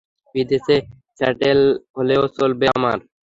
[0.35, 0.75] বিদেশে
[1.17, 1.59] স্যাটেল
[1.95, 2.97] হলেও চলবে আমার।